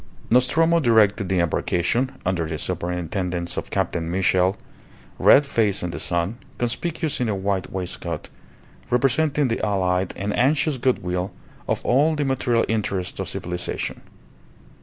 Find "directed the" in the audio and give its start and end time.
0.79-1.37